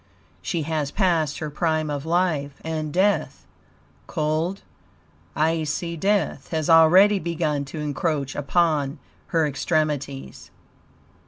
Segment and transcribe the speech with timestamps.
[0.41, 3.45] She has passed her prime of life, and death
[4.07, 4.63] cold,
[5.35, 10.49] icy death has already begun to encroach upon her extremities.